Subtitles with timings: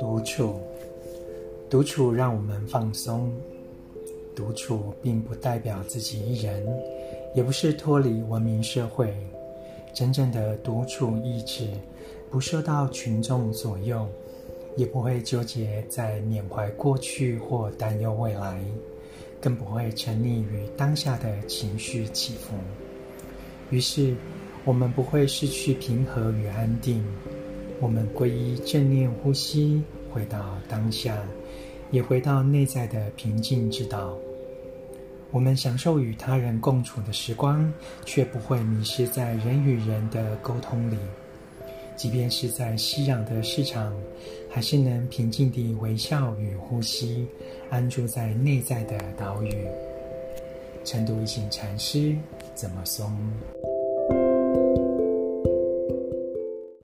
[0.00, 0.54] 独处，
[1.70, 3.32] 独处让我们放松。
[4.34, 6.66] 独处并不代表自己一人，
[7.34, 9.14] 也不是脱离文明社会。
[9.94, 11.68] 真正的独处意志，
[12.30, 14.08] 不受到群众左右，
[14.76, 18.58] 也不会纠结在缅怀过去或担忧未来，
[19.40, 22.54] 更不会沉溺于当下的情绪起伏。
[23.70, 24.14] 于是，
[24.64, 27.04] 我们不会失去平和与安定。
[27.80, 29.82] 我们皈依正念呼吸。
[30.12, 31.16] 回到当下，
[31.90, 34.14] 也回到内在的平静之道。
[35.30, 37.72] 我们享受与他人共处的时光，
[38.04, 40.98] 却不会迷失在人与人的沟通里。
[41.96, 43.90] 即便是在熙攘的市场，
[44.50, 47.26] 还是能平静地微笑与呼吸，
[47.70, 49.66] 安住在内在的岛屿。
[50.84, 52.14] 成都一行禅师
[52.54, 53.10] 怎么松？